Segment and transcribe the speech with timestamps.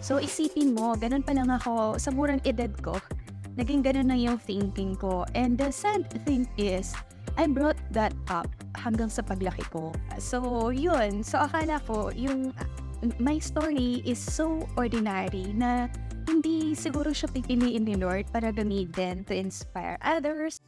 [0.00, 2.96] So isipin mo, ganun pa lang ako sa murang edad ko.
[3.60, 5.28] Naging ganun na yung thinking ko.
[5.36, 6.96] And the sad thing is,
[7.36, 8.48] I brought that up
[8.80, 9.92] hanggang sa paglaki ko.
[10.16, 11.20] So, yun.
[11.20, 12.56] So, akala ko, yung
[13.20, 15.88] my story is so ordinary na
[16.28, 20.60] hindi siguro siya pipiliin ni Lord para gamitin to inspire others.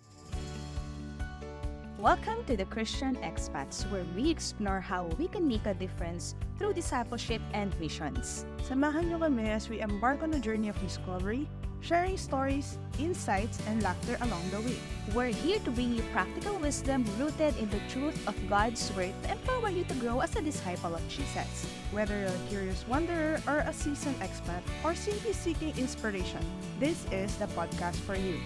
[2.02, 6.74] Welcome to the Christian Expats, where we explore how we can make a difference through
[6.74, 8.42] discipleship and missions.
[8.66, 11.46] Samahan niyo kami as we embark on a journey of discovery,
[11.78, 14.82] sharing stories, insights, and laughter along the way.
[15.14, 19.38] We're here to bring you practical wisdom rooted in the truth of God's Word to
[19.38, 21.70] empower you to grow as a disciple of Jesus.
[21.94, 26.42] Whether you're a curious wanderer or a seasoned expat or simply seeking inspiration,
[26.82, 28.42] this is the podcast for you.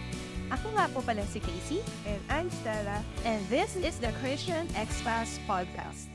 [0.47, 3.03] Ako nga po pala si Casey, And I'm Stella.
[3.27, 6.07] and this is the Christian Expats Podcast.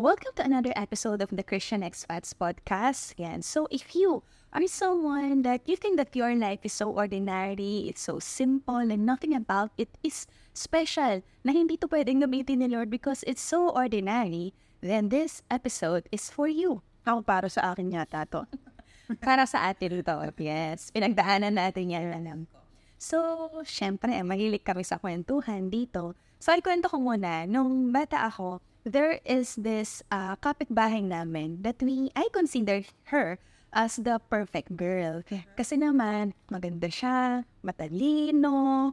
[0.00, 3.12] Welcome to another episode of the Christian Expats Podcast.
[3.20, 3.44] Yan.
[3.44, 4.24] So if you
[4.56, 9.04] are someone that you think that your life is so ordinary, it's so simple, and
[9.04, 10.24] nothing about it is
[10.56, 16.08] special, na hindi to pwedeng gamitin ni Lord because it's so ordinary, then this episode
[16.08, 16.80] is for you.
[17.04, 18.48] Ako para sa akin yata to.
[19.20, 20.16] Para sa atin to.
[20.38, 20.88] Yes.
[20.94, 22.59] Pinagdaanan natin yan, alam ko.
[23.00, 26.12] So, syempre, mahilig kami sa kwentuhan dito.
[26.36, 31.80] So, ay kwento ko muna, nung bata ako, there is this uh, kapitbahay namin that
[31.80, 33.40] we, I consider her
[33.72, 35.24] as the perfect girl.
[35.56, 38.92] Kasi naman, maganda siya, matalino,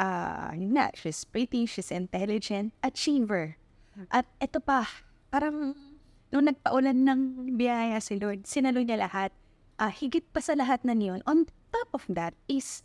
[0.00, 3.60] uh, yun nga, she's pretty, she's intelligent, achiever.
[4.08, 4.88] At ito pa,
[5.28, 5.76] parang
[6.32, 7.20] nung nagpaulan ng
[7.60, 9.28] biyaya si Lord, sinalo niya lahat.
[9.76, 12.80] Ah, higit pa sa lahat na niyon, on top of that is,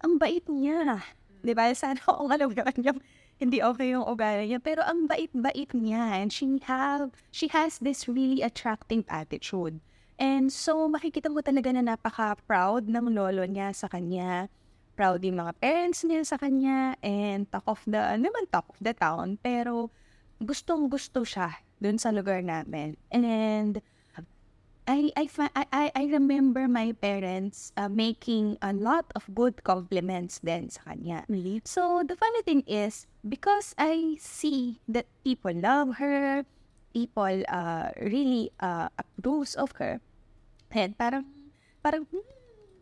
[0.00, 1.04] ang bait niya.
[1.40, 1.72] Di ba?
[1.72, 2.92] Sana kung alam naman niya,
[3.40, 4.60] hindi okay yung ugali niya.
[4.60, 6.20] Pero ang bait-bait niya.
[6.20, 9.80] And she, have, she has this really attractive attitude.
[10.20, 14.52] And so, makikita mo talaga na napaka-proud ng lolo niya sa kanya.
[14.92, 16.92] Proud yung mga parents niya sa kanya.
[17.00, 19.40] And talk of the, ano naman talk of the town.
[19.40, 19.88] Pero,
[20.44, 23.00] gustong-gusto siya dun sa lugar namin.
[23.08, 23.80] And,
[24.88, 30.40] I, I, I, I- I remember my parents uh, making a lot of good compliments
[30.42, 31.24] then sa kanya.
[31.64, 36.44] So, the funny thing is, because I see that people love her,
[36.92, 40.00] people uh, really uh, approves of her,
[40.72, 41.26] and parang,
[41.82, 42.26] parang, hmm,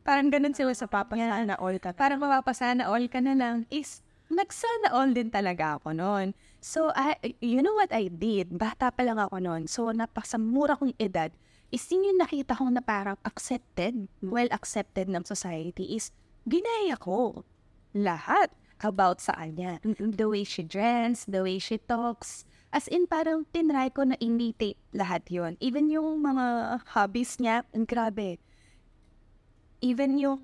[0.05, 1.17] parang ganun sila sa papa.
[1.17, 1.93] Sana all ka.
[1.93, 4.01] Parang mapapasana all ka na lang is,
[4.33, 6.33] nagsana all din talaga ako noon.
[6.61, 8.57] So, I, you know what I did?
[8.57, 9.69] Bata pa lang ako noon.
[9.69, 11.33] So, napasamura kong edad,
[11.69, 16.13] is yun yung nakita ko na parang accepted, well accepted ng society is,
[16.49, 17.45] ginaya ko
[17.93, 19.83] lahat about sa kanya.
[19.99, 22.47] The way she dress, the way she talks.
[22.69, 27.89] As in, parang tinry ko na imitate lahat yon Even yung mga hobbies niya, ang
[27.89, 28.37] grabe.
[29.81, 30.41] Even yung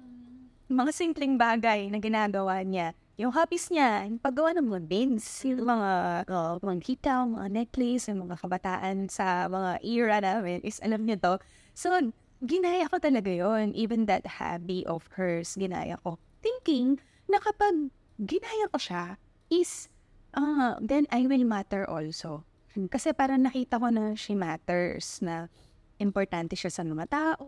[0.72, 2.96] mga simpleng bagay na ginagawa niya.
[3.14, 5.90] Yung hobbies niya, yung paggawa ng mga beans, yung mga,
[6.26, 11.22] uh, mga kita, mga necklace, yung mga kabataan sa mga era namin, is alam niya
[11.22, 11.38] to.
[11.78, 11.94] So,
[12.42, 16.18] ginaya ko talaga yon Even that hobby of hers, ginaya ko.
[16.42, 16.98] Thinking
[17.30, 19.14] na kapag ginaya ko siya,
[19.46, 19.86] is,
[20.34, 22.42] uh, then I will matter also.
[22.74, 25.46] Kasi parang nakita ko na she matters, na
[26.02, 27.46] importante siya sa mga tao,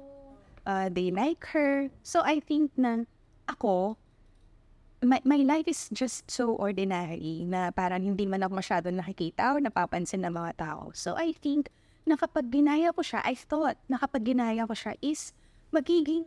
[0.63, 1.91] uh, they like her.
[2.07, 3.11] So, I think na
[3.51, 3.99] ako,
[5.03, 9.61] my, my life is just so ordinary na parang hindi man ako masyado nakikita o
[9.61, 10.95] napapansin ng mga tao.
[10.97, 11.69] So, I think
[12.07, 15.35] na kapag ginaya ko siya, I thought na kapag ginaya ko siya is
[15.75, 16.25] magiging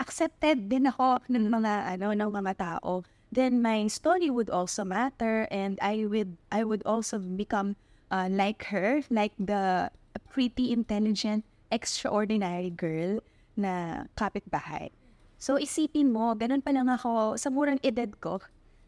[0.00, 3.06] accepted din ako ng mga ano ng mga tao.
[3.32, 7.78] Then my story would also matter and I would I would also become
[8.10, 9.88] uh, like her, like the
[10.32, 13.20] pretty intelligent extraordinary girl
[13.56, 14.92] na kapitbahay.
[15.42, 18.38] So, isipin mo, ganun pa lang ako, sa murang edad ko,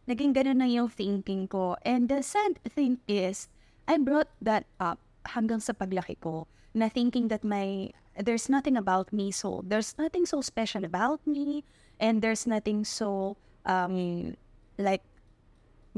[0.07, 1.75] naging ganun na yung thinking ko.
[1.83, 3.51] And the sad thing is,
[3.91, 5.03] I brought that up
[5.35, 10.31] hanggang sa paglaki ko, na thinking that my, there's nothing about me so, there's nothing
[10.31, 11.67] so special about me,
[11.99, 13.35] and there's nothing so,
[13.67, 14.39] um,
[14.79, 15.03] like,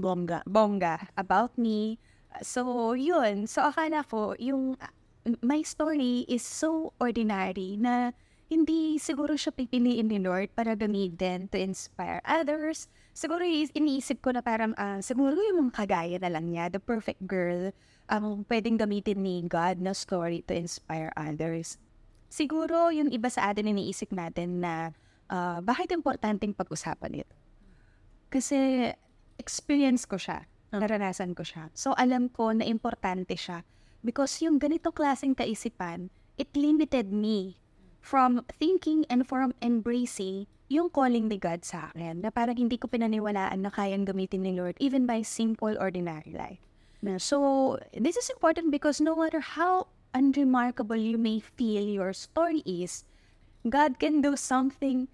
[0.01, 2.01] bongga, bongga about me.
[2.41, 3.45] So, yun.
[3.45, 4.81] So, akala ko, yung,
[5.45, 8.17] my story is so ordinary na
[8.47, 12.87] hindi siguro siya pipiliin ni Lord para gamitin to inspire others.
[13.11, 16.79] Siguro is- iniisip ko na parang, ah, siguro yung mga kagaya na lang niya, the
[16.79, 17.75] perfect girl,
[18.07, 21.83] ang pwedeng gamitin ni God na story to inspire others.
[22.31, 24.95] Siguro yung iba sa atin iniisip natin na
[25.27, 27.35] ah, bakit importanteng pag-usapan ito?
[28.31, 28.91] Kasi
[29.43, 31.75] experience ko siya, naranasan ko siya.
[31.75, 33.67] So alam ko na importante siya
[34.07, 37.59] because yung ganitong klaseng kaisipan, it limited me
[38.07, 42.87] from thinking and from embracing yung calling ni God sa akin na parang hindi ko
[42.87, 46.63] pinaniwalaan na kayang gamitin ni Lord even by simple, ordinary life.
[47.19, 53.07] So, this is important because no matter how unremarkable you may feel your story is,
[53.67, 55.07] God can do something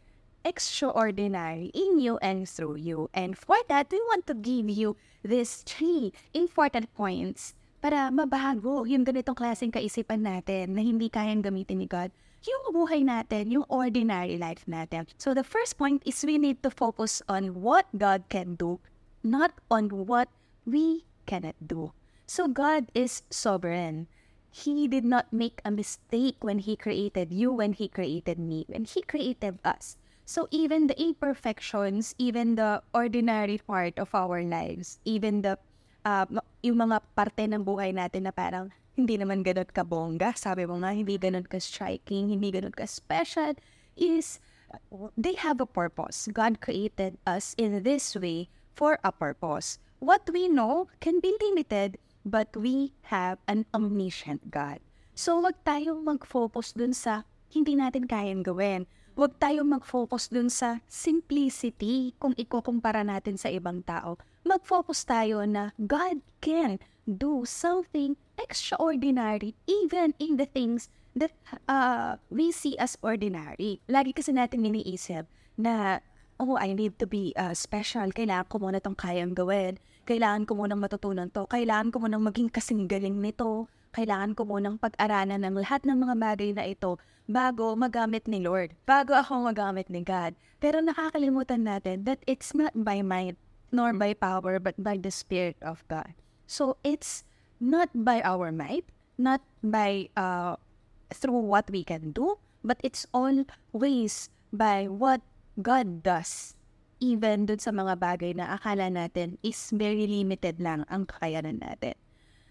[0.44, 3.12] extraordinary in you and through you.
[3.12, 7.52] And for that, we want to give you these three important points
[7.84, 13.06] para mabago yung ganitong klaseng kaisipan natin na hindi kayang gamitin ni God yung buhay
[13.06, 15.06] natin, yung ordinary life natin.
[15.18, 18.82] So the first point is we need to focus on what God can do,
[19.22, 20.28] not on what
[20.66, 21.94] we cannot do.
[22.26, 24.08] So God is sovereign.
[24.52, 28.84] He did not make a mistake when He created you, when He created me, when
[28.84, 29.96] He created us.
[30.24, 35.58] So even the imperfections, even the ordinary part of our lives, even the
[36.04, 36.26] uh,
[36.62, 40.76] yung mga parte ng buhay natin na parang hindi naman ganun ka bongga, sabi mo
[40.80, 43.56] nga, hindi ganun ka striking, hindi ganun ka special,
[43.96, 44.40] is
[45.16, 46.28] they have a purpose.
[46.32, 49.80] God created us in this way for a purpose.
[50.02, 54.80] What we know can be limited, but we have an omniscient God.
[55.12, 58.88] So, wag tayong mag-focus dun sa hindi natin kayang gawin.
[59.12, 64.16] Huwag tayong mag-focus dun sa simplicity kung ikukumpara natin sa ibang tao.
[64.40, 71.32] Mag-focus tayo na God can do something extraordinary even in the things that
[71.69, 73.81] uh, we see as ordinary.
[73.88, 75.29] Lagi kasi natin iniisip
[75.61, 76.00] na,
[76.40, 78.08] oh, I need to be uh, special.
[78.12, 79.76] Kailangan ko muna itong kayang gawin.
[80.08, 81.46] Kailangan ko munang matutunan to.
[81.46, 83.69] Kailangan ko munang maging kasing galing nito.
[83.93, 86.96] Kailangan ko munang pag-aralan ng lahat ng mga bagay na ito
[87.29, 88.75] bago magamit ni Lord.
[88.88, 90.34] Bago ako magamit ni God.
[90.58, 93.37] Pero nakakalimutan natin that it's not by might
[93.70, 96.17] nor by power but by the Spirit of God.
[96.49, 97.25] So it's
[97.62, 98.82] not by our might,
[99.14, 100.58] not by uh,
[101.14, 102.34] through what we can do,
[102.66, 105.22] but it's always by what
[105.62, 106.58] God does.
[106.98, 111.94] Even dun sa mga bagay na akala natin is very limited lang ang kakayanan natin.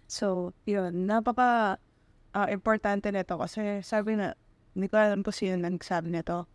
[0.07, 1.79] So, yun, napaka
[2.31, 4.35] uh, importante nito kasi sabi na,
[4.75, 6.47] hindi ko alam kung sino nagsabi nito,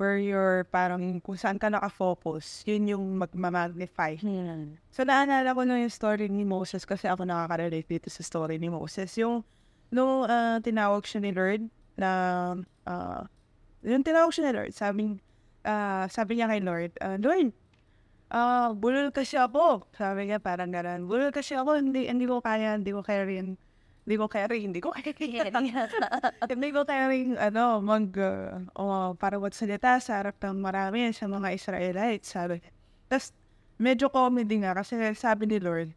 [0.00, 4.16] where you're parang kung saan ka nakafocus, yun yung magmamagnify.
[4.16, 4.80] Hmm.
[4.88, 8.72] So, naalala ko nung yung story ni Moses kasi ako nakaka-relate dito sa story ni
[8.72, 9.12] Moses.
[9.20, 9.44] Yung,
[9.92, 11.68] nung uh, tinawag siya ni Lord
[12.00, 12.10] na,
[12.88, 13.28] uh,
[13.84, 15.20] yung tinawag siya ni Lord, sabi,
[15.68, 17.52] uh, sabi niya kay Lord, uh, Lord,
[18.32, 19.84] uh, bulol kasi ako.
[19.92, 23.60] Sabi niya parang gano'n, bulol kasi ako, hindi, hindi ko kaya, hindi ko kaya rin,
[24.00, 25.12] hindi ko kaya rin, hindi ko kaya
[26.56, 31.28] hindi ko kaya rin, ano, mag, uh, oh, para salita sa harap ng marami sa
[31.28, 32.64] mga Israelites, sabi.
[33.12, 33.36] Tapos,
[33.76, 35.92] medyo comedy nga kasi sabi ni Lord,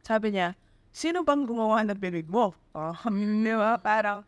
[0.00, 0.56] sabi niya,
[0.96, 2.56] sino bang gumawa ng bibig mo?
[2.72, 2.96] Oh,
[3.44, 3.76] di ba?
[3.84, 4.24] Parang,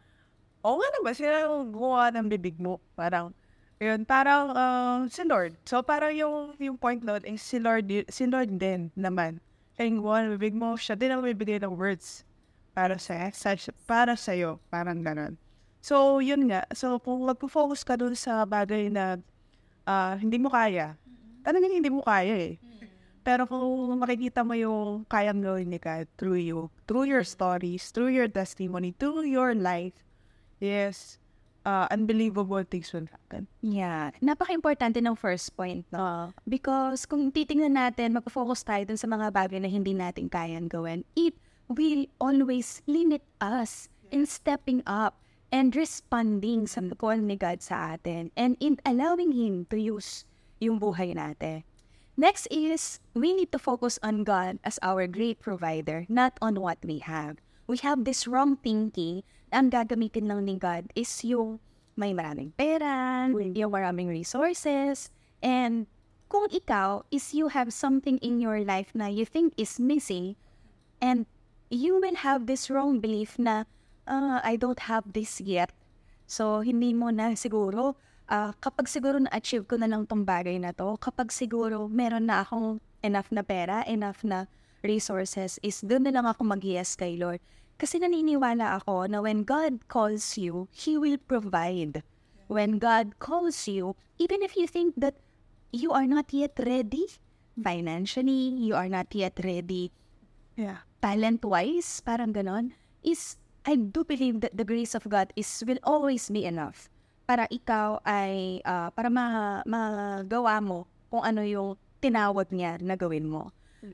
[0.60, 2.76] oo nga naman, sino yung gumawa ng bibig mo?
[2.92, 3.32] Parang,
[3.80, 5.56] yun, parang uh, si Lord.
[5.64, 9.40] So, parang yung, yung point note is si Lord, si Lord din naman.
[9.80, 12.27] Kaya yung gumawa ng bibig mo, siya din ang bibigay ng words
[12.78, 13.58] para sa, sa
[13.90, 15.34] para sa iyo, parang ganun.
[15.82, 16.62] So, yun nga.
[16.70, 19.18] So, kung magpo-focus ka dun sa bagay na
[19.82, 20.94] uh, hindi mo kaya,
[21.42, 22.54] talagang hindi mo kaya eh.
[23.26, 28.14] Pero kung makikita mo yung kayang gawin ni God through you, through your stories, through
[28.14, 29.98] your testimony, through your life,
[30.62, 31.18] yes,
[31.66, 33.50] uh, unbelievable things will happen.
[33.60, 34.14] Yeah.
[34.22, 36.30] Napaka-importante ng first point, no?
[36.46, 41.02] Because kung titingnan natin, mag-focus tayo dun sa mga bagay na hindi natin kayang gawin,
[41.18, 41.34] it
[41.68, 45.20] will always limit us in stepping up
[45.52, 50.24] and responding sa call ni God sa atin and in allowing Him to use
[50.60, 51.64] yung buhay natin.
[52.18, 56.82] Next is, we need to focus on God as our great provider, not on what
[56.82, 57.38] we have.
[57.70, 59.22] We have this wrong thinking
[59.54, 61.62] ang gagamitin lang ni God is yung
[61.94, 65.10] may maraming pera, yung maraming resources,
[65.42, 65.86] and
[66.26, 70.34] kung ikaw is you have something in your life na you think is missing,
[71.00, 71.26] and
[71.70, 73.64] you will have this wrong belief na,
[74.08, 75.72] uh, I don't have this yet.
[76.28, 77.96] So, hindi mo na siguro
[78.28, 82.44] uh, kapag siguro na-achieve ko na lang tong bagay na to, kapag siguro meron na
[82.44, 84.46] akong enough na pera, enough na
[84.84, 87.40] resources, is doon na lang ako mag-yes kay Lord.
[87.78, 92.02] Kasi naniniwala ako na when God calls you, He will provide.
[92.50, 95.20] When God calls you, even if you think that
[95.70, 97.06] you are not yet ready
[97.54, 99.92] financially, you are not yet ready
[100.58, 100.82] yeah.
[100.98, 103.38] Talent-wise, parang ganon, is
[103.68, 106.88] I do believe that the grace of God is will always be enough
[107.28, 113.28] para ikaw ay, uh, para ma magawa mo kung ano yung tinawag niya na gawin
[113.28, 113.52] mo.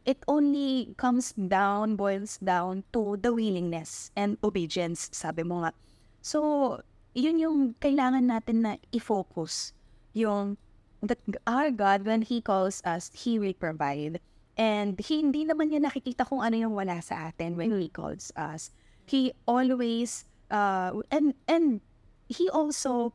[0.09, 5.77] It only comes down, boils down to the willingness and obedience, sabi mo nga.
[6.25, 6.81] So,
[7.13, 9.77] yun yung kailangan natin na i-focus.
[10.17, 10.57] Yung
[11.05, 14.25] that our God, when He calls us, He will provide.
[14.55, 18.31] And he, hindi naman niya nakikita kung ano yung wala sa atin when He calls
[18.39, 18.71] us.
[19.05, 21.83] He always, uh, and, and
[22.31, 23.13] He also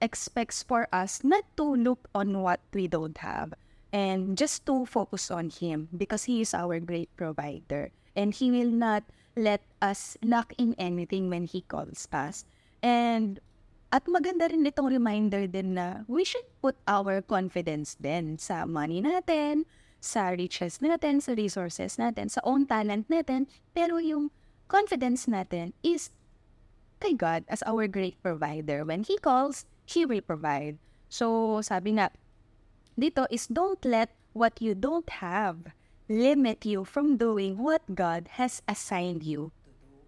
[0.00, 3.52] expects for us not to look on what we don't have
[3.92, 7.90] and just to focus on Him because He is our great provider.
[8.14, 9.04] And He will not
[9.36, 12.44] let us lack in anything when He calls us.
[12.82, 13.40] And
[13.88, 19.00] at maganda rin itong reminder din na we should put our confidence din sa money
[19.00, 19.64] natin,
[19.98, 23.50] sa riches natin, sa resources natin, sa own talent natin.
[23.74, 24.30] Pero yung
[24.70, 26.10] confidence natin is
[26.98, 28.82] kay God as our great provider.
[28.82, 30.78] When He calls, He will provide.
[31.08, 32.12] So, sabi nga,
[32.98, 35.72] dito is don't let what you don't have
[36.08, 39.52] limit you from doing what God has assigned you.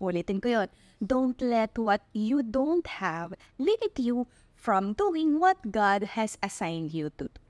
[0.00, 0.68] Ulitin ko yun.
[1.00, 7.08] Don't let what you don't have limit you from doing what God has assigned you
[7.16, 7.40] to do.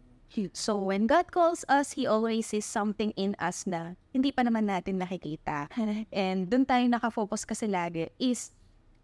[0.55, 4.71] So when God calls us, He always sees something in us na hindi pa naman
[4.71, 5.67] natin nakikita.
[6.15, 8.55] And dun tayo nakafocus kasi lagi is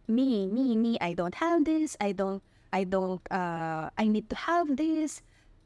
[0.07, 4.39] me, me, me, I don't have this, I don't, I don't, uh, I need to
[4.39, 5.23] have this,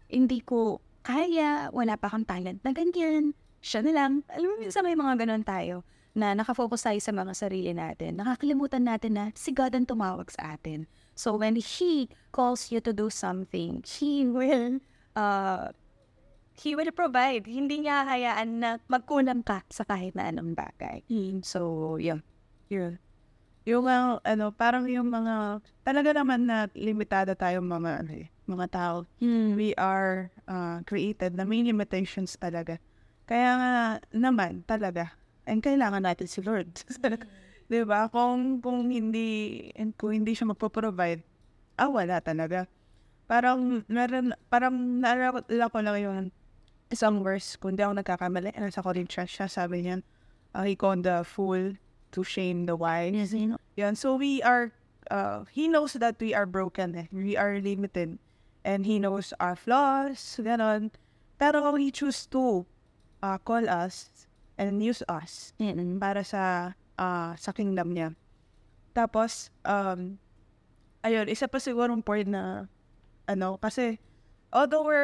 [0.08, 4.12] hindi ko kaya, wala pa akong talent na ganyan, siya na lang.
[4.32, 5.84] Alam mo, minsan may mga ganun tayo
[6.16, 8.18] na nakafocus tayo sa mga sarili natin.
[8.18, 10.88] Nakakalimutan natin na si God ang tumawag sa atin.
[11.14, 14.80] So when He calls you to do something, He will
[15.16, 15.72] uh,
[16.60, 17.48] He will provide.
[17.48, 21.00] Hindi niya hayaan na magkulang ka sa kahit na anong bagay.
[21.40, 22.20] So, yun.
[22.68, 23.00] Yun.
[23.64, 28.66] Yung uh, ano, parang yung mga, talaga naman na limitado tayo mga, ano, eh, mga
[28.76, 28.96] tao.
[29.56, 32.76] We are uh, created na may limitations talaga.
[33.24, 33.72] Kaya nga
[34.12, 35.16] naman, talaga,
[35.48, 36.68] and kailangan natin si Lord.
[37.70, 38.10] Di ba?
[38.12, 39.64] Kung, kung hindi,
[39.96, 41.22] kung hindi siya magpo-provide,
[41.80, 42.68] ah, wala talaga.
[43.30, 46.18] Parang, meron, parang naalala ko lang yung
[46.90, 50.02] isang verse, kung di ako nagkakamali, nasa Corinthians siya, sabi niya,
[50.58, 51.78] uh, he called the fool
[52.10, 53.14] to shame the wise.
[53.14, 53.62] Yes, you know.
[53.78, 53.94] Yan.
[53.94, 54.74] So we are,
[55.14, 57.06] uh, he knows that we are broken eh.
[57.14, 58.18] We are limited.
[58.66, 60.90] And he knows our flaws, ganon.
[61.38, 62.66] Pero he choose to
[63.22, 64.10] uh, call us
[64.58, 65.96] and use us Mm-mm.
[65.96, 68.12] para sa uh, sa kingdom niya.
[68.92, 70.20] Tapos, um,
[71.00, 72.68] ayun, isa pa sigurong point na,
[73.30, 74.02] ano, kasi,
[74.50, 74.98] although we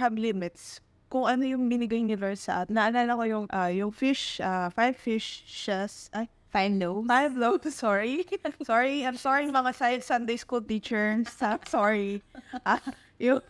[0.00, 0.80] have limits,
[1.12, 4.72] kung ano yung binigay ni Lord sa atin, naalala ko yung, uh, yung fish, uh,
[4.72, 7.04] five fishes, ay, Find low.
[7.04, 8.24] Five loaves, sorry.
[8.64, 11.28] sorry, I'm sorry mga Sunday school teachers.
[11.68, 12.24] Sorry.
[12.64, 12.80] Ah,
[13.20, 13.44] yung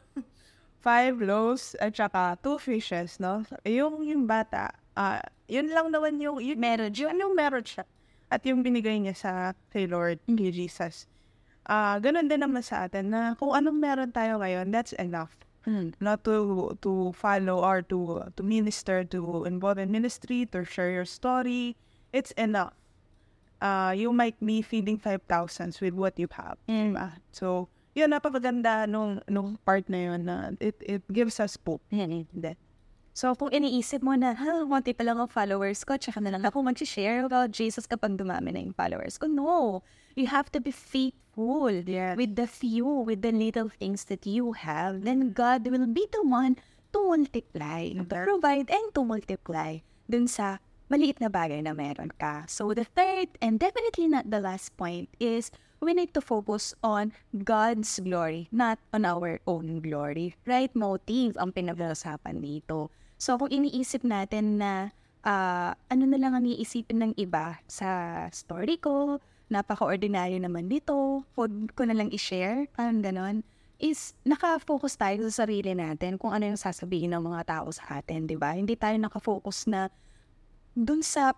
[0.83, 3.47] five loaves at saka two fishes, no?
[3.63, 7.87] Yung, yung bata, ah, yun lang naman yung, yun, Meron yun yung meron siya.
[8.27, 9.31] At yung binigay niya sa
[9.71, 11.07] kay Lord, kay Jesus.
[11.67, 15.35] Ah, ganun din naman sa atin na kung anong meron tayo ngayon, that's enough
[15.67, 15.99] Mm.
[15.99, 21.03] not to to follow or to to minister to involve in ministry to share your
[21.03, 21.75] story
[22.15, 22.71] it's enough
[23.59, 25.27] uh you might be feeding 5,000
[25.83, 26.95] with what you have Mm.
[26.95, 27.19] diba?
[27.35, 27.67] so
[27.99, 32.55] yun napakaganda nung nung part na yun na it it gives us hope hindi.
[33.17, 36.45] So, kung iniisip mo na, ha, konti pa lang ang followers ko, tsaka na lang
[36.45, 39.25] ako mag-share about Jesus kapag dumami na yung followers ko.
[39.25, 39.81] No!
[40.21, 42.21] You have to be faithful Yes.
[42.21, 45.09] with the few, with the little things that you have.
[45.09, 46.61] Then God will be the one
[46.93, 49.81] to multiply, to provide and to multiply
[50.13, 50.61] dun sa
[50.93, 52.45] maliit na bagay na meron ka.
[52.53, 55.49] So, the third and definitely not the last point is
[55.81, 60.37] we need to focus on God's glory, not on our own glory.
[60.45, 62.93] Right motive ang pinag-uusapan dito.
[63.17, 64.93] So, kung iniisip natin na
[65.27, 69.19] ah, ano na lang ang iisipin ng iba sa story ko,
[69.51, 73.43] napaka-ordinary naman dito, huwag ko na lang i-share, parang ganon,
[73.77, 78.25] is nakafocus tayo sa sarili natin kung ano yung sasabihin ng mga tao sa atin,
[78.25, 78.57] di ba?
[78.57, 79.93] Hindi tayo nakafocus na
[80.73, 81.37] dun sa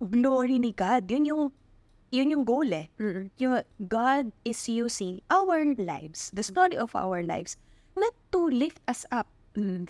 [0.00, 1.04] glory ni God.
[1.10, 1.44] Yun yung,
[2.08, 2.88] yun yung goal eh.
[3.42, 7.60] Yung God is using our lives, the story of our lives,
[7.98, 9.28] not to lift us up.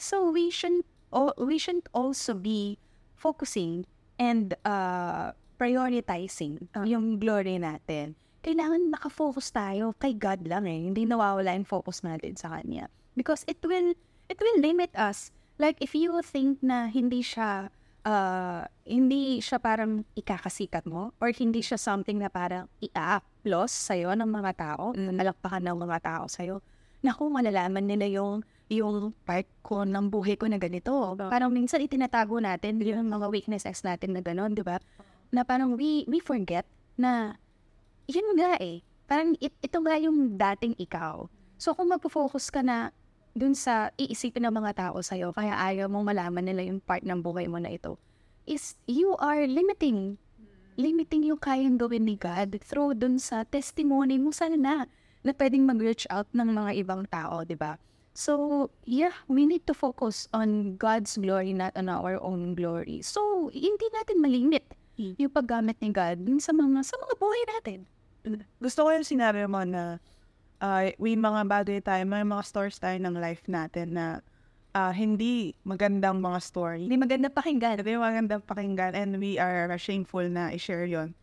[0.02, 0.88] So we shouldn't,
[1.38, 2.78] we shouldn't also be
[3.16, 3.86] focusing
[4.18, 8.14] and uh, prioritizing yung glory natin.
[8.42, 10.86] Kailangan nakafocus tayo kay God lang eh.
[10.86, 12.86] Hindi nawawala yung focus natin sa Kanya.
[13.18, 13.92] Because it will,
[14.30, 15.34] it will limit us.
[15.58, 17.74] Like if you think na hindi siya
[18.06, 24.30] uh, hindi siya parang ikakasikat mo or hindi siya something na parang i-applause sa'yo ng
[24.30, 26.62] mga tao, nalakpakan ng mga tao sa'yo.
[27.02, 30.92] Naku, malalaman nila yung yung part ko ng buhay ko na ganito.
[31.16, 34.76] Parang minsan itinatago natin yung mga weaknesses natin na gano'n, di ba?
[35.32, 36.68] Na parang we, we forget
[37.00, 37.36] na
[38.04, 38.84] yun nga eh.
[39.08, 41.24] Parang it, ito nga yung dating ikaw.
[41.56, 42.92] So kung magpo-focus ka na
[43.32, 47.24] dun sa iisipin ng mga tao sa'yo, kaya ayaw mong malaman nila yung part ng
[47.24, 47.96] buhay mo na ito,
[48.44, 50.20] is you are limiting.
[50.78, 54.76] Limiting yung kayang gawin ni God through dun sa testimony mo sana na,
[55.24, 57.80] na pwedeng mag-reach out ng mga ibang tao, di ba?
[58.18, 62.98] So, yeah, we need to focus on God's glory, not on our own glory.
[63.06, 64.66] So, hindi natin malimit
[64.98, 65.14] Hmm.
[65.14, 67.78] yung paggamit ni God sa mga, sa mga buhay natin.
[68.58, 70.02] Gusto ko yung sinabi mo na
[70.58, 74.18] uh, may mga bagay tayo, may mga stories tayo ng life natin na
[74.74, 76.90] uh, hindi magandang mga story.
[76.90, 77.78] Hindi maganda pakinggan.
[77.78, 81.14] Hindi magandang pakinggan and we are shameful na i-share yon.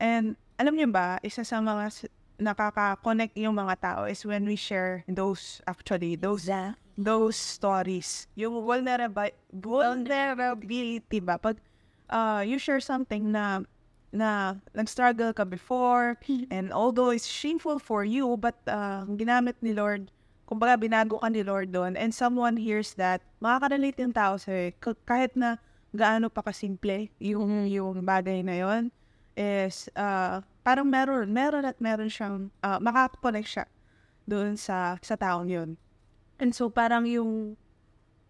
[0.00, 5.02] And alam niyo ba, isa sa mga nakaka-connect yung mga tao is when we share
[5.10, 6.78] those, actually, those Exact.
[6.98, 8.26] those stories.
[8.34, 11.38] Yung vulnerability, vulnerability ba?
[11.38, 11.58] Pag
[12.10, 13.62] uh, you share something na
[14.08, 16.16] na nag-struggle ka before
[16.48, 20.08] and although it's shameful for you but uh, ginamit ni Lord
[20.48, 24.72] kumbaga binago ka ni Lord doon and someone hears that makaka-relate yung tao sa'yo
[25.04, 25.60] kahit na
[25.92, 28.88] gaano pa kasimple yung yung bagay na yon
[29.38, 33.66] is uh, parang meron meron at meron siyang uh, makaka-connect siya
[34.26, 35.78] doon sa sa taong yun
[36.38, 37.58] And so parang yung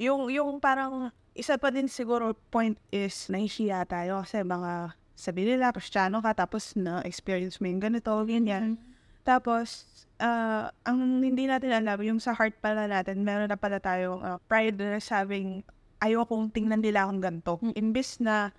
[0.00, 5.70] yung yung parang isa pa din siguro point is nahihiya tayo kasi mga sabi nila
[5.76, 8.80] Kristiyano ka tapos na experience mo yung ganito, ganyan.
[9.28, 9.84] Tapos
[10.18, 14.40] ah, ang hindi natin alam yung sa heart pala natin meron na pala tayong ah,
[14.48, 15.60] pride na sabing
[16.00, 17.60] ayokong tingnan nila akong ganito.
[17.76, 18.56] Imbis na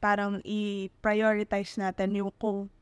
[0.00, 2.72] parang i-prioritize natin yung kung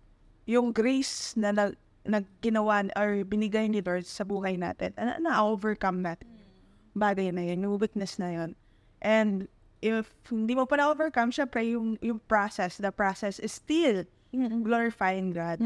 [0.48, 1.76] yung grace na nag
[2.08, 6.24] nagginawa or binigay ni Lord sa buhay natin, na, na-overcome natin.
[6.96, 8.50] Bagay na yun, yung weakness na yun.
[9.04, 9.44] And
[9.84, 14.08] if hindi mo pa na-overcome, syempre yung, yung process, the process is still
[14.64, 15.60] glorifying God.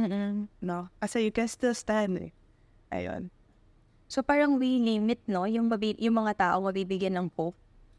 [0.58, 0.90] No?
[0.98, 2.32] Kasi you can still stand eh.
[2.90, 3.30] Ayun.
[4.10, 5.46] So parang we limit, no?
[5.46, 7.56] Yung, mabi- yung mga tao mabibigyan ng hope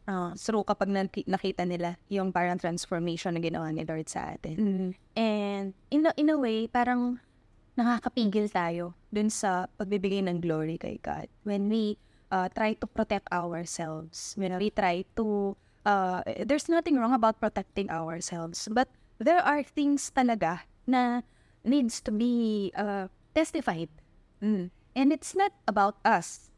[0.08, 4.58] ah, through kapag naki- nakita nila yung parang transformation na ginawa ni Lord sa atin.
[5.16, 7.20] And in a, in a way, parang
[7.74, 11.26] nakakapigil tayo dun sa pagbibigay ng glory kay God.
[11.48, 11.98] When we
[12.30, 17.90] uh, try to protect ourselves, when we try to, uh, there's nothing wrong about protecting
[17.90, 21.22] ourselves, but there are things talaga na
[21.64, 23.90] needs to be uh, testified.
[24.94, 26.52] And it's not about us.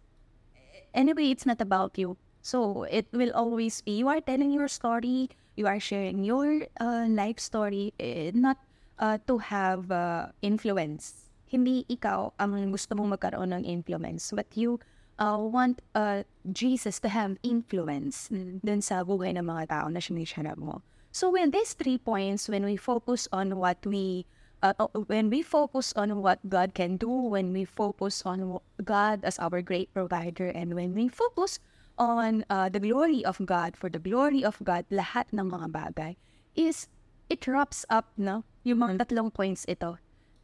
[0.92, 2.18] Anyway, it's not about you.
[2.46, 7.10] So it will always be you are telling your story, you are sharing your uh,
[7.10, 8.62] life story, eh, not
[9.02, 11.34] uh, to have uh, influence.
[11.50, 14.78] Hindi ikaw ang gusto mong magkaroon ng influence, but you
[15.18, 16.22] uh, want uh,
[16.54, 18.30] Jesus to have influence
[18.62, 20.86] dun sa buhay ng mga tao na sinisharap mo.
[21.10, 24.30] So when these three points, when we focus on what we
[24.62, 29.26] uh, uh, when we focus on what God can do, when we focus on God
[29.26, 31.58] as our great provider, and when we focus
[31.98, 36.14] on uh, the glory of God, for the glory of God, lahat ng mga bagay,
[36.56, 36.88] is
[37.30, 38.44] it wraps up, no?
[38.64, 39.98] Yung mga tatlong points ito,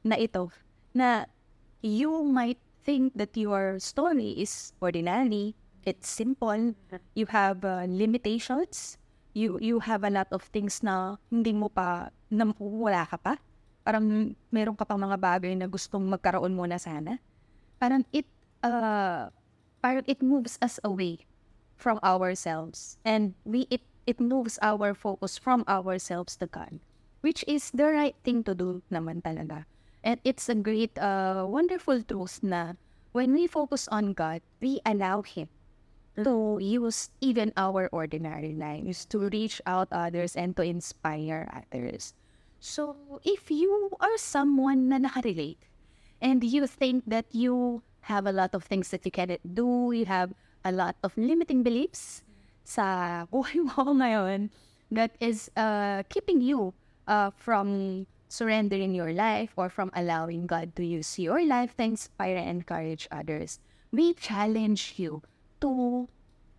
[0.04, 0.52] na ito,
[0.94, 1.26] na
[1.82, 6.74] you might think that your story is ordinary, it's simple,
[7.14, 8.98] you have uh, limitations,
[9.34, 13.34] you you have a lot of things na hindi mo pa, na wala ka pa.
[13.82, 17.18] Parang meron ka pang mga bagay na gustong magkaroon muna sana.
[17.82, 18.30] Parang it,
[18.62, 19.34] uh,
[19.82, 21.26] parang it moves us away
[21.82, 23.02] from ourselves.
[23.04, 26.80] And we it, it moves our focus from ourselves to God.
[27.22, 29.66] Which is the right thing to do naman talaga.
[30.02, 32.74] And it's a great, uh, wonderful truth na
[33.12, 35.50] when we focus on God, we allow Him
[36.18, 42.14] to use even our ordinary lives to reach out others and to inspire others.
[42.60, 45.66] So, if you are someone na nakarelate
[46.22, 50.06] and you think that you have a lot of things that you cannot do, you
[50.06, 52.24] have a lot of limiting beliefs
[52.62, 54.50] sa buhay mo ngayon
[54.92, 56.74] that is uh, keeping you
[57.08, 62.40] uh, from surrendering your life or from allowing God to use your life to inspire
[62.40, 63.60] and encourage others.
[63.92, 65.22] We challenge you
[65.60, 66.08] to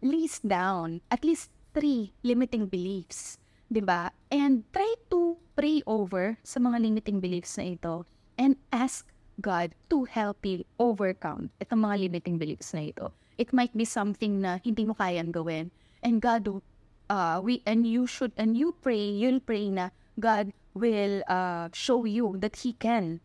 [0.05, 3.41] list down at least three limiting beliefs,
[3.73, 4.13] 'di ba?
[4.29, 8.05] And try to pray over sa mga limiting beliefs na ito
[8.37, 9.09] and ask
[9.41, 13.09] God to help you overcome itong mga limiting beliefs na ito.
[13.39, 15.71] It might be something na hindi mo kayang gawin.
[16.03, 16.63] And God,
[17.09, 22.05] uh, we, and you should, and you pray, you'll pray na God will uh, show
[22.05, 23.21] you that He can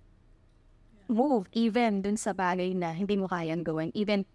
[1.07, 3.91] move even dun sa bagay na hindi mo kayang gawin.
[3.95, 4.25] Even,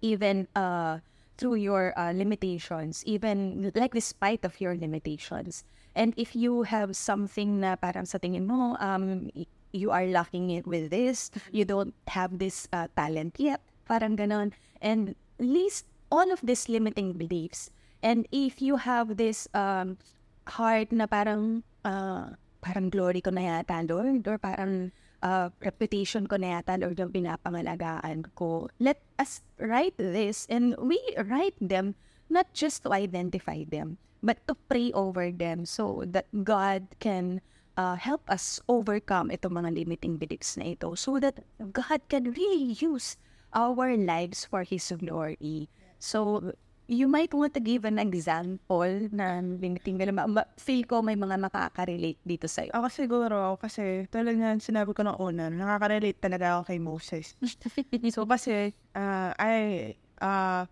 [0.00, 1.00] even uh,
[1.36, 5.64] through your uh, limitations, even like despite of your limitations.
[5.96, 9.32] And if you have something na parang sa tingin mo, um,
[9.72, 14.52] you are lacking it with this, you don't have this uh, talent yet, parang ganon.
[14.82, 17.70] And list all of these limiting beliefs.
[18.02, 19.98] And if you have this um,
[20.46, 24.90] heart na parang uh, parang glory ko na yata, Lord, or parang
[25.22, 28.68] uh, reputation ko na yata, Lord, yung pinapangalagaan ko.
[28.78, 31.94] Let us write this and we write them
[32.30, 37.40] not just to identify them, but to pray over them so that God can
[37.76, 42.74] uh, help us overcome itong mga limiting beliefs na ito so that God can really
[42.74, 43.14] use
[43.52, 45.68] our lives for His glory.
[45.98, 46.52] So,
[46.86, 50.14] you might want to give an example na limiting belief.
[50.14, 52.70] Ma- feel ko may mga makaka-relate dito sa'yo.
[52.74, 57.34] Ako siguro, kasi tulad nga sinabi ko ng una, nakaka-relate talaga ako kay Moses.
[58.14, 60.66] so kasi, uh, I, uh,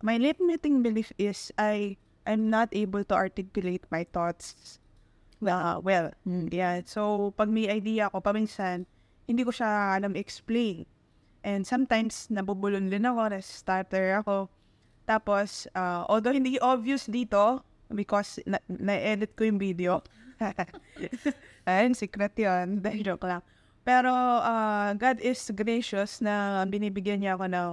[0.00, 4.80] my limiting belief is I, I'm not able to articulate my thoughts
[5.44, 6.12] uh, well.
[6.26, 6.48] Mm.
[6.52, 8.88] Yeah, so pag may idea ako, paminsan,
[9.28, 10.88] hindi ko siya alam explain.
[11.42, 14.50] And sometimes, nabubulon din ako, na-starter ako.
[15.08, 17.62] Tapos, uh, although hindi obvious dito,
[17.94, 20.04] because na- na-edit ko yung video.
[21.68, 22.82] Ayun, secret yun.
[23.06, 23.42] Joke lang.
[23.88, 24.12] Pero,
[24.44, 27.72] uh, God is gracious na binibigyan niya ako ng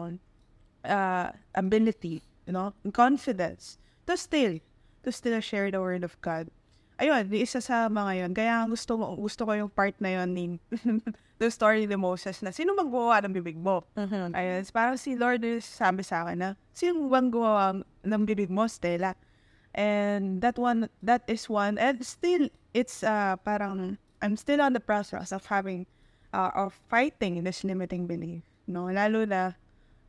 [0.88, 1.28] uh,
[1.60, 3.76] ability, you know, confidence
[4.08, 4.56] to still,
[5.04, 6.48] to still share the word of God.
[6.96, 8.32] Ayun, isa sa mga yun.
[8.32, 10.46] Kaya gusto, mo, gusto ko yung part na yun ni
[11.42, 13.84] the story ni Moses na sino bang gumawa ng bibig mo?
[14.00, 14.32] Mhm.
[14.32, 18.64] Ayun, parang si Lord is sabi sa akin na sino bang gumawa ng bibig mo,
[18.72, 19.20] Stella?
[19.76, 21.76] And that one, that is one.
[21.76, 25.84] And still, it's uh, parang, I'm still on the process of having,
[26.32, 28.48] uh, of fighting this limiting belief.
[28.72, 28.88] No?
[28.88, 29.60] Lalo na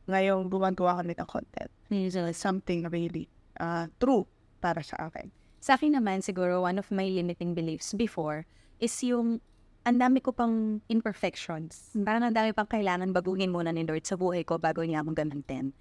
[0.07, 1.71] ngayong gumagawa kami ng content.
[1.91, 3.27] It's something really
[3.59, 4.23] uh, true
[4.63, 5.27] para sa akin.
[5.59, 8.45] Sa akin naman, siguro, one of my limiting beliefs before
[8.77, 9.41] is yung
[9.87, 11.95] ang dami ko pang imperfections.
[11.95, 15.15] Parang ang dami pang kailangan baguhin muna ni Lord sa buhay ko bago niya ako
[15.15, 15.71] gamitin.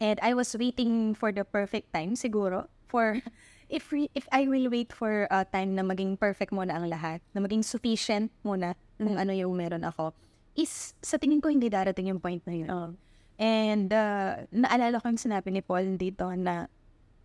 [0.00, 3.20] And I was waiting for the perfect time, siguro, for
[3.68, 7.20] if we, if I will wait for a time na maging perfect muna ang lahat,
[7.36, 10.16] na maging sufficient muna ng ano yung meron ako,
[10.56, 12.96] is sa tingin ko hindi darating yung point na yun.
[13.40, 16.68] And uh, naalala ko yung sinabi ni Paul dito na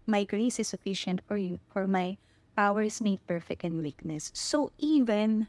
[0.05, 2.17] my grace is sufficient for you, for my
[2.55, 4.31] power is made perfect in weakness.
[4.33, 5.47] So even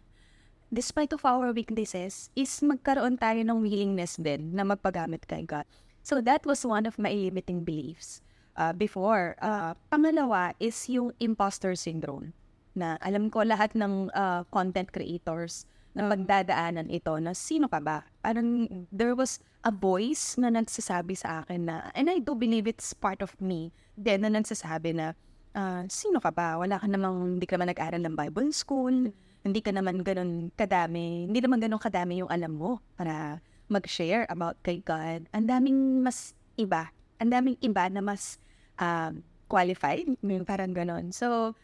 [0.72, 5.64] despite of our weaknesses, is magkaroon tayo ng willingness din na magpagamit kay God.
[6.02, 8.22] So that was one of my limiting beliefs
[8.58, 9.34] uh, before.
[9.42, 12.34] Uh, pangalawa is yung imposter syndrome
[12.76, 15.64] na alam ko lahat ng uh, content creators
[15.96, 18.04] na pagdadaanan ito na sino ka ba?
[18.20, 22.94] Parang there was a voice na nagsasabi sa akin na, and I do believe it's
[22.94, 25.18] part of me, then na nagsasabi na,
[25.58, 26.54] ah, sino ka ba?
[26.54, 29.10] Wala ka namang, hindi ka naman nag-aral ng Bible school,
[29.42, 34.54] hindi ka naman ganun kadami, hindi naman ganun kadami yung alam mo para mag-share about
[34.62, 35.26] kay God.
[35.34, 38.38] Ang daming mas iba, ang daming iba na mas
[38.78, 39.18] um,
[39.50, 40.06] qualified,
[40.46, 41.10] parang ganun.
[41.10, 41.58] So,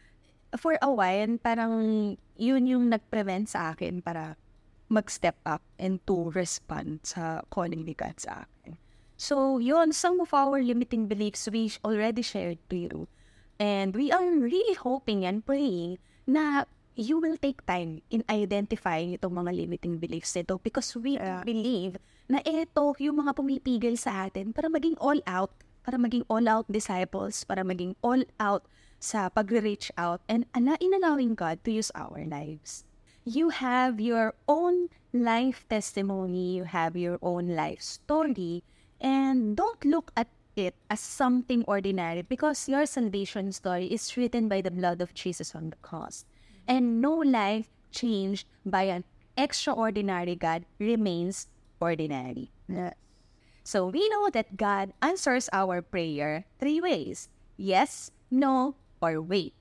[0.58, 1.72] for a while, parang
[2.34, 4.34] yun yung nag-prevent sa akin para
[4.92, 8.76] mag-step up and to respond sa calling ni God sa akin.
[9.16, 12.96] So, yun, some of our limiting beliefs we already shared to you.
[13.56, 19.32] And we are really hoping and praying na you will take time in identifying itong
[19.32, 21.40] mga limiting beliefs nito because we Yeah.
[21.46, 21.96] believe
[22.28, 25.54] na ito yung mga pumipigil sa atin para maging all out,
[25.86, 28.68] para maging all out disciples, para maging all out
[29.02, 32.86] sa pag-reach out and ala in allowing God to use our lives.
[33.24, 38.64] You have your own life testimony, you have your own life story,
[39.00, 44.60] and don't look at it as something ordinary because your salvation story is written by
[44.60, 46.24] the blood of Jesus on the cross.
[46.66, 49.04] And no life changed by an
[49.36, 51.46] extraordinary God remains
[51.80, 52.50] ordinary.
[53.64, 57.28] So we know that God answers our prayer three ways.
[57.56, 59.54] Yes, no, or wait.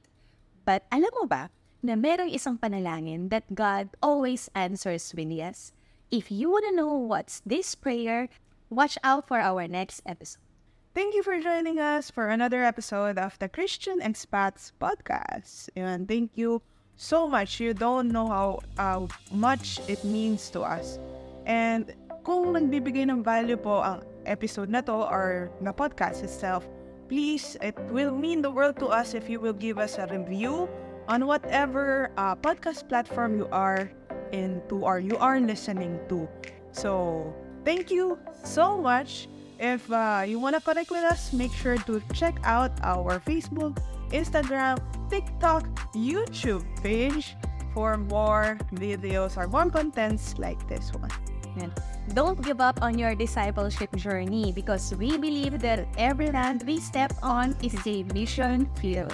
[0.65, 1.49] But alam mo ba
[1.81, 5.73] na merong isang panalangin that God always answers with yes?
[6.13, 8.29] If you want to know what's this prayer,
[8.69, 10.45] watch out for our next episode.
[10.93, 15.71] Thank you for joining us for another episode of the Christian Expats Podcast.
[15.75, 16.61] And thank you
[16.99, 17.59] so much.
[17.59, 20.99] You don't know how uh, much it means to us.
[21.47, 21.95] And
[22.27, 26.67] kung nagbibigay ng value po ang episode na to or na podcast itself,
[27.07, 30.67] please, it will mean the world to us if you will give us a review
[31.07, 33.91] on whatever uh, podcast platform you are
[34.31, 36.27] into or you are listening to.
[36.71, 37.33] So,
[37.65, 39.27] thank you so much.
[39.59, 43.77] If uh, you want to connect with us, make sure to check out our Facebook,
[44.09, 47.35] Instagram, TikTok, YouTube page
[47.73, 51.11] for more videos or more contents like this one.
[51.57, 51.71] Yan.
[52.13, 57.13] Don't give up on your discipleship journey because we believe that every land we step
[57.21, 59.13] on is a mission field.